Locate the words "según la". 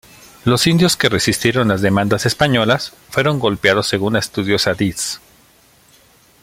3.87-4.19